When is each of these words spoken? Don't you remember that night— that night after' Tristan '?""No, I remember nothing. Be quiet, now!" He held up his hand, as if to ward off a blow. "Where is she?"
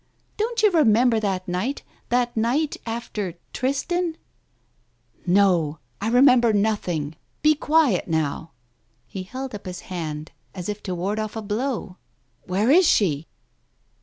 Don't 0.35 0.63
you 0.63 0.71
remember 0.71 1.19
that 1.19 1.47
night— 1.47 1.83
that 2.09 2.35
night 2.35 2.75
after' 2.87 3.35
Tristan 3.53 4.17
'?""No, 5.27 5.77
I 6.01 6.07
remember 6.07 6.53
nothing. 6.53 7.15
Be 7.43 7.53
quiet, 7.53 8.07
now!" 8.07 8.49
He 9.05 9.21
held 9.21 9.53
up 9.53 9.67
his 9.67 9.81
hand, 9.81 10.31
as 10.55 10.69
if 10.69 10.81
to 10.81 10.95
ward 10.95 11.19
off 11.19 11.35
a 11.35 11.41
blow. 11.43 11.97
"Where 12.47 12.71
is 12.71 12.87
she?" 12.87 13.27